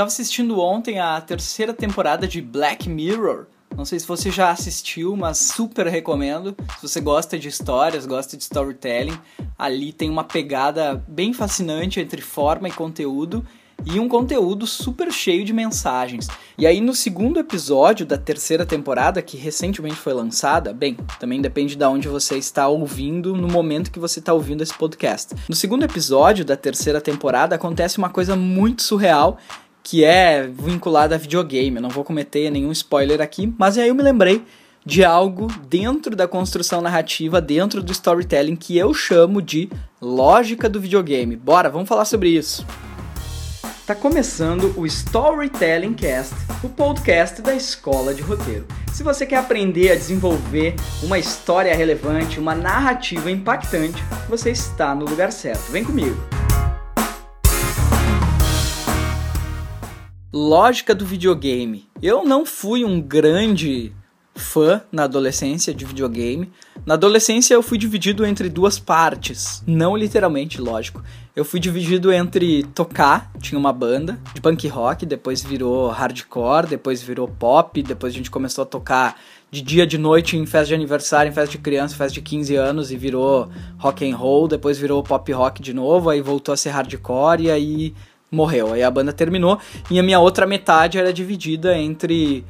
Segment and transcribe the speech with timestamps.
[0.00, 3.44] Tava assistindo ontem a terceira temporada de Black Mirror.
[3.76, 6.56] Não sei se você já assistiu, mas super recomendo.
[6.80, 9.18] Se você gosta de histórias, gosta de storytelling,
[9.58, 13.46] ali tem uma pegada bem fascinante entre forma e conteúdo
[13.84, 16.28] e um conteúdo super cheio de mensagens.
[16.56, 21.76] E aí no segundo episódio da terceira temporada, que recentemente foi lançada, bem, também depende
[21.76, 25.34] de onde você está ouvindo no momento que você está ouvindo esse podcast.
[25.46, 29.38] No segundo episódio da terceira temporada acontece uma coisa muito surreal
[29.82, 31.76] que é vinculada a videogame.
[31.76, 34.44] Eu não vou cometer nenhum spoiler aqui, mas aí eu me lembrei
[34.84, 40.80] de algo dentro da construção narrativa, dentro do storytelling que eu chamo de lógica do
[40.80, 41.36] videogame.
[41.36, 42.66] Bora, vamos falar sobre isso.
[43.86, 48.64] Tá começando o Storytelling Cast, o podcast da Escola de Roteiro.
[48.92, 55.04] Se você quer aprender a desenvolver uma história relevante, uma narrativa impactante, você está no
[55.04, 55.72] lugar certo.
[55.72, 56.16] Vem comigo.
[60.32, 61.88] Lógica do videogame.
[62.00, 63.92] Eu não fui um grande
[64.32, 66.52] fã na adolescência de videogame.
[66.86, 71.02] Na adolescência eu fui dividido entre duas partes, não literalmente, lógico.
[71.34, 77.02] Eu fui dividido entre tocar, tinha uma banda de punk rock, depois virou hardcore, depois
[77.02, 80.74] virou pop, depois a gente começou a tocar de dia de noite em festa de
[80.74, 84.78] aniversário, em festa de criança, festa de 15 anos e virou rock and roll, depois
[84.78, 87.94] virou pop rock de novo, aí voltou a ser hardcore e aí
[88.30, 88.72] morreu.
[88.72, 89.58] Aí a banda terminou
[89.90, 92.44] e a minha outra metade era dividida entre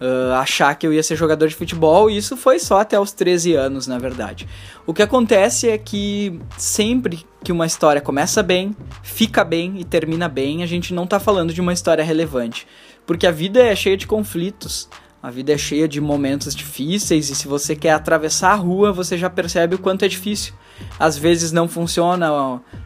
[0.00, 3.12] uh, achar que eu ia ser jogador de futebol, e isso foi só até os
[3.12, 4.48] 13 anos, na verdade.
[4.86, 10.28] O que acontece é que sempre que uma história começa bem, fica bem e termina
[10.28, 12.66] bem, a gente não tá falando de uma história relevante.
[13.06, 14.88] Porque a vida é cheia de conflitos.
[15.26, 19.18] A vida é cheia de momentos difíceis e se você quer atravessar a rua, você
[19.18, 20.54] já percebe o quanto é difícil.
[21.00, 22.30] Às vezes não funciona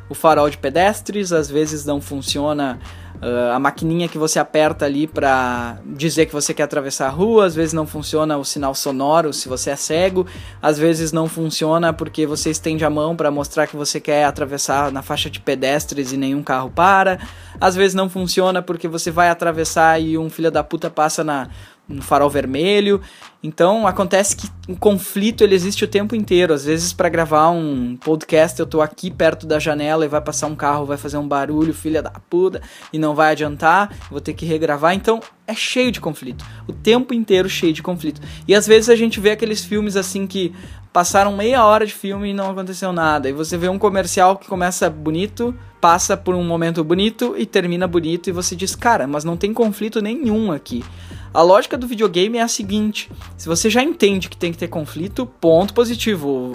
[0.08, 2.80] o farol de pedestres, às vezes não funciona
[3.22, 7.44] Uh, a maquininha que você aperta ali para dizer que você quer atravessar a rua,
[7.44, 10.26] às vezes não funciona o sinal sonoro se você é cego,
[10.62, 14.90] às vezes não funciona porque você estende a mão para mostrar que você quer atravessar
[14.90, 17.18] na faixa de pedestres e nenhum carro para,
[17.60, 21.50] às vezes não funciona porque você vai atravessar e um filho da puta passa na,
[21.90, 23.00] no farol vermelho.
[23.42, 26.52] Então acontece que o conflito ele existe o tempo inteiro.
[26.52, 30.46] Às vezes para gravar um podcast eu tô aqui perto da janela e vai passar
[30.46, 32.62] um carro, vai fazer um barulho, filha da puta,
[32.92, 34.94] e não vai adiantar, vou ter que regravar.
[34.94, 36.44] Então é cheio de conflito.
[36.68, 38.20] O tempo inteiro cheio de conflito.
[38.46, 40.54] E às vezes a gente vê aqueles filmes assim que
[40.92, 43.28] passaram meia hora de filme e não aconteceu nada.
[43.28, 47.86] E você vê um comercial que começa bonito, passa por um momento bonito e termina
[47.86, 50.84] bonito e você diz: "Cara, mas não tem conflito nenhum aqui".
[51.32, 54.68] A lógica do videogame é a seguinte: se você já entende que tem que ter
[54.68, 56.50] conflito, ponto positivo.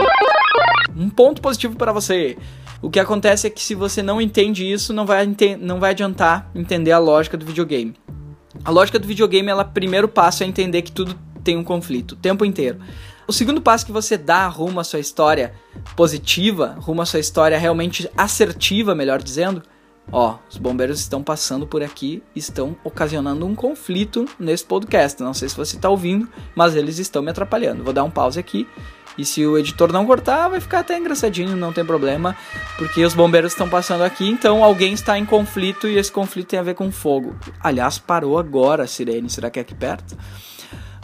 [0.95, 2.37] Um ponto positivo para você.
[2.81, 5.27] O que acontece é que se você não entende isso, não vai,
[5.59, 7.95] não vai adiantar entender a lógica do videogame.
[8.63, 12.15] A lógica do videogame, ela primeiro passo é entender que tudo tem um conflito o
[12.15, 12.79] tempo inteiro.
[13.27, 15.53] O segundo passo que você dá rumo à sua história
[15.95, 19.63] positiva, rumo à sua história realmente assertiva, melhor dizendo,
[20.11, 25.21] Ó, os bombeiros estão passando por aqui, estão ocasionando um conflito nesse podcast.
[25.21, 27.83] Não sei se você está ouvindo, mas eles estão me atrapalhando.
[27.83, 28.67] Vou dar um pause aqui.
[29.17, 32.35] E se o editor não cortar, vai ficar até engraçadinho, não tem problema,
[32.77, 36.59] porque os bombeiros estão passando aqui, então alguém está em conflito e esse conflito tem
[36.59, 37.33] a ver com fogo.
[37.61, 40.17] Aliás, parou agora a sirene, será que é aqui perto?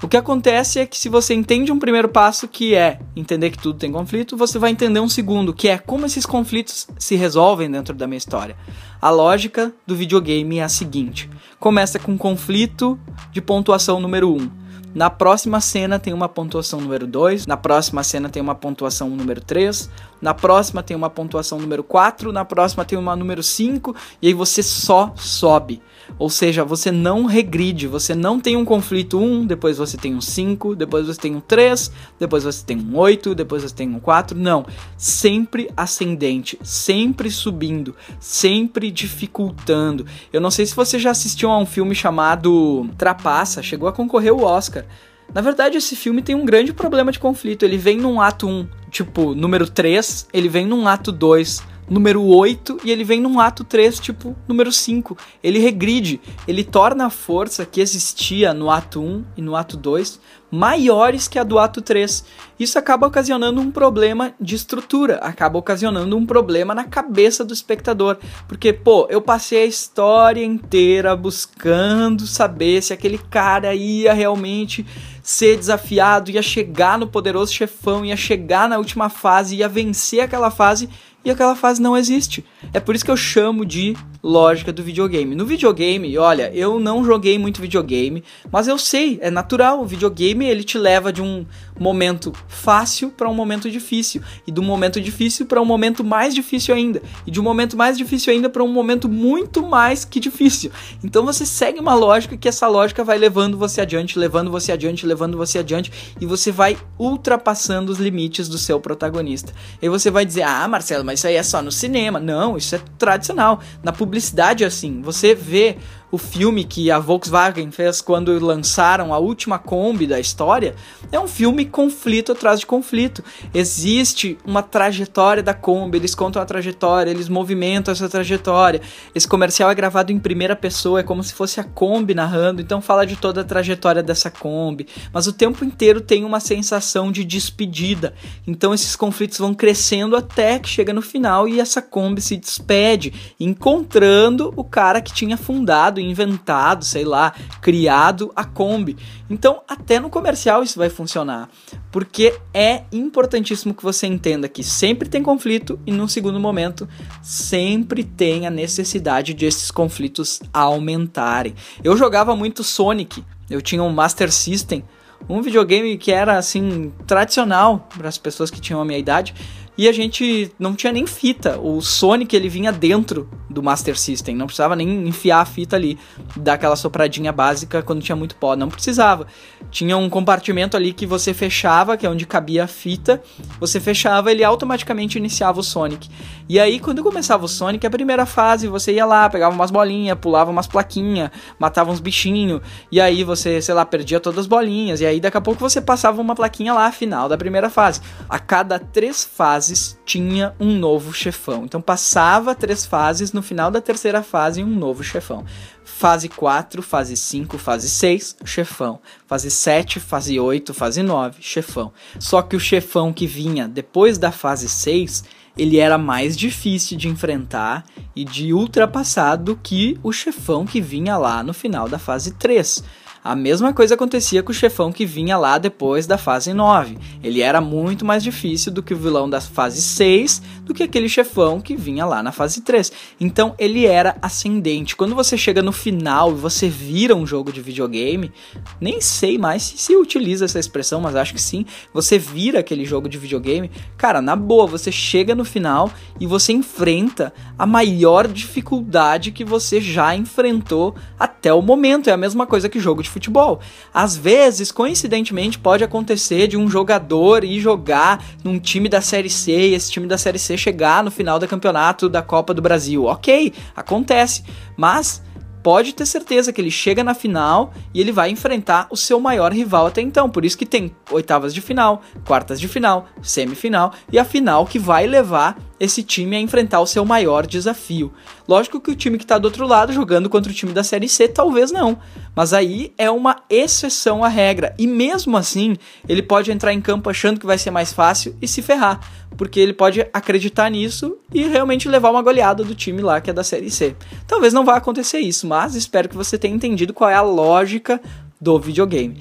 [0.04, 3.60] O que acontece é que se você entende um primeiro passo, que é entender que
[3.60, 7.70] tudo tem conflito, você vai entender um segundo, que é como esses conflitos se resolvem
[7.70, 8.58] dentro da minha história.
[9.00, 11.30] A lógica do videogame é a seguinte:
[11.60, 13.00] começa com conflito
[13.32, 14.62] de pontuação número 1.
[14.94, 19.40] Na próxima cena tem uma pontuação número 2, na próxima cena tem uma pontuação número
[19.40, 19.90] 3,
[20.22, 24.34] na próxima tem uma pontuação número 4, na próxima tem uma número 5, e aí
[24.34, 25.82] você só sobe.
[26.20, 30.22] Ou seja, você não regride, você não tem um conflito 1, depois você tem um
[30.22, 34.00] 5, depois você tem um 3, depois você tem um 8, depois você tem um
[34.00, 34.38] 4.
[34.38, 34.66] Não,
[34.98, 40.06] sempre ascendente, sempre subindo, sempre dificultando.
[40.32, 44.34] Eu não sei se você já assistiu a um filme chamado Trapaça, chegou a concorrer
[44.34, 44.86] o Oscar.
[45.34, 47.64] Na verdade, esse filme tem um grande problema de conflito.
[47.64, 52.80] Ele vem num ato 1, tipo, número 3, ele vem num ato 2, número 8
[52.84, 55.18] e ele vem num ato 3, tipo, número 5.
[55.44, 60.20] Ele regride, ele torna a força que existia no ato 1 e no ato 2
[60.52, 62.26] maiores que a do ato 3.
[62.60, 68.18] Isso acaba ocasionando um problema de estrutura, acaba ocasionando um problema na cabeça do espectador.
[68.48, 74.86] Porque, pô, eu passei a história inteira buscando saber se aquele cara ia realmente
[75.24, 80.50] ser desafiado, ia chegar no poderoso chefão, ia chegar na última fase, ia vencer aquela
[80.50, 80.90] fase
[81.24, 82.44] e aquela fase não existe.
[82.74, 85.36] É por isso que eu chamo de lógica do videogame.
[85.36, 89.82] No videogame, olha, eu não joguei muito videogame, mas eu sei, é natural.
[89.82, 91.46] O videogame ele te leva de um
[91.80, 96.76] momento fácil para um momento difícil, e do momento difícil para um momento mais difícil
[96.76, 100.72] ainda, e de um momento mais difícil ainda para um momento muito mais que difícil.
[101.04, 105.06] Então você segue uma lógica que essa lógica vai levando você adiante, levando você adiante,
[105.06, 109.52] levando você adiante, e você vai ultrapassando os limites do seu protagonista.
[109.82, 112.20] E você vai dizer: "Ah, Marcelo, mas isso aí é só no cinema".
[112.20, 113.60] Não, isso é tradicional.
[113.84, 115.02] Na publicidade é assim.
[115.02, 115.78] Você vê
[116.12, 120.76] o filme que a Volkswagen fez quando lançaram a última Kombi da história,
[121.12, 123.24] é um filme conflito atrás de conflito.
[123.54, 128.82] Existe uma trajetória da Kombi, eles contam a trajetória, eles movimentam essa trajetória.
[129.16, 132.82] Esse comercial é gravado em primeira pessoa, é como se fosse a Kombi narrando, então
[132.82, 137.24] fala de toda a trajetória dessa Kombi, mas o tempo inteiro tem uma sensação de
[137.24, 138.14] despedida.
[138.46, 143.14] Então esses conflitos vão crescendo até que chega no final e essa Kombi se despede,
[143.40, 148.98] encontrando o cara que tinha fundado inventado, sei lá, criado a Kombi.
[149.30, 151.50] Então, até no comercial isso vai funcionar,
[151.92, 156.88] porque é importantíssimo que você entenda que sempre tem conflito e num segundo momento
[157.22, 161.56] sempre tem a necessidade de esses conflitos aumentarem.
[161.84, 164.84] Eu jogava muito Sonic, eu tinha um Master System,
[165.30, 169.34] um videogame que era assim tradicional para as pessoas que tinham a minha idade
[169.78, 171.60] e a gente não tinha nem fita.
[171.60, 175.98] O Sonic ele vinha dentro do Master System, não precisava nem enfiar a fita ali,
[176.36, 179.28] dar aquela sopradinha básica quando tinha muito pó, não precisava.
[179.70, 183.22] Tinha um compartimento ali que você fechava, que é onde cabia a fita,
[183.60, 186.10] você fechava, ele automaticamente iniciava o Sonic.
[186.48, 190.18] E aí quando começava o Sonic, a primeira fase, você ia lá, pegava umas bolinhas,
[190.20, 195.02] pulava umas plaquinhas, matava uns bichinhos, e aí você, sei lá, perdia todas as bolinhas,
[195.02, 198.02] e aí daqui a pouco você passava uma plaquinha lá, final da primeira fase.
[198.30, 201.66] A cada três fases fases tinha um novo chefão.
[201.66, 205.46] Então passava três fases, no final da terceira fase, um novo chefão.
[205.86, 209.00] Fase 4, fase 5, fase 6, chefão.
[209.28, 211.94] Fase 7, fase 8, fase 9, chefão.
[212.20, 215.26] Só que o chefão que vinha depois da fase 6,
[215.56, 217.86] ele era mais difícil de enfrentar
[218.16, 222.84] e de ultrapassar do que o chefão que vinha lá no final da fase 3.
[223.24, 226.98] A mesma coisa acontecia com o chefão que vinha lá depois da fase 9.
[227.24, 230.42] Ele era muito mais difícil do que o vilão da fase 6,
[230.72, 232.92] do que aquele chefão que vinha lá na fase 3.
[233.20, 234.96] Então ele era ascendente.
[234.96, 238.32] Quando você chega no final e você vira um jogo de videogame,
[238.80, 241.66] nem sei mais se se utiliza essa expressão, mas acho que sim.
[241.94, 246.54] Você vira aquele jogo de videogame, cara, na boa, você chega no final e você
[246.54, 252.10] enfrenta a maior dificuldade que você já enfrentou até o momento.
[252.10, 253.60] É a mesma coisa que jogo de futebol.
[253.94, 259.52] Às vezes, coincidentemente, pode acontecer de um jogador ir jogar num time da Série C
[259.52, 263.06] e esse time da Série C chegar no final do campeonato da Copa do Brasil.
[263.06, 264.44] Ok, acontece.
[264.78, 265.24] Mas
[265.64, 269.52] pode ter certeza que ele chega na final e ele vai enfrentar o seu maior
[269.52, 270.30] rival até então.
[270.30, 274.80] Por isso que tem oitavas de final, quartas de final, semifinal e a final que
[274.80, 278.14] vai levar esse time a enfrentar o seu maior desafio.
[278.48, 281.10] Lógico que o time que está do outro lado jogando contra o time da Série
[281.10, 281.98] C talvez não,
[282.36, 284.76] mas aí é uma exceção à regra.
[284.78, 285.76] E mesmo assim,
[286.08, 289.00] ele pode entrar em campo achando que vai ser mais fácil e se ferrar,
[289.36, 293.34] porque ele pode acreditar nisso e realmente levar uma goleada do time lá que é
[293.34, 293.96] da Série C.
[294.28, 298.00] Talvez não vá acontecer isso, mas espero que você tenha entendido qual é a lógica
[298.40, 299.18] do videogame.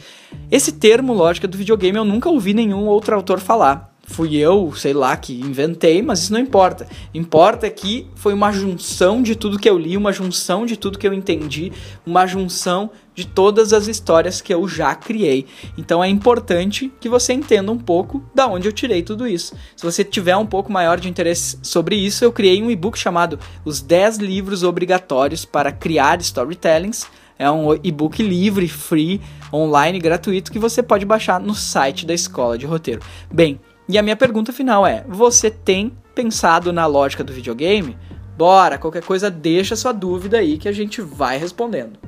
[0.50, 4.92] Esse termo lógica do videogame eu nunca ouvi nenhum outro autor falar fui eu, sei
[4.92, 6.86] lá, que inventei, mas isso não importa.
[7.14, 10.98] Importa é que foi uma junção de tudo que eu li, uma junção de tudo
[10.98, 11.72] que eu entendi,
[12.04, 15.46] uma junção de todas as histórias que eu já criei.
[15.78, 19.54] Então é importante que você entenda um pouco da onde eu tirei tudo isso.
[19.76, 23.38] Se você tiver um pouco maior de interesse sobre isso, eu criei um e-book chamado
[23.64, 27.06] Os 10 livros obrigatórios para criar storytellings.
[27.38, 29.20] É um e-book livre, free,
[29.52, 33.00] online, gratuito que você pode baixar no site da Escola de Roteiro.
[33.32, 33.58] Bem,
[33.90, 37.98] e a minha pergunta final é: você tem pensado na lógica do videogame?
[38.36, 41.98] Bora, qualquer coisa deixa sua dúvida aí que a gente vai respondendo.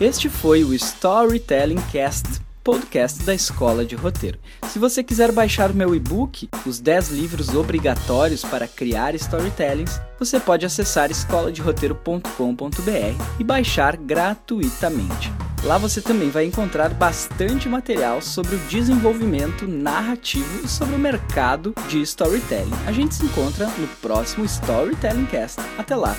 [0.00, 4.38] Este foi o Storytelling Cast, podcast da Escola de Roteiro.
[4.68, 10.66] Se você quiser baixar meu e-book, Os 10 livros obrigatórios para criar storytellings, você pode
[10.66, 15.47] acessar escoladeroteiro.com.br e baixar gratuitamente.
[15.64, 21.74] Lá você também vai encontrar bastante material sobre o desenvolvimento narrativo e sobre o mercado
[21.88, 22.70] de storytelling.
[22.86, 25.60] A gente se encontra no próximo Storytelling Cast.
[25.76, 26.16] Até lá!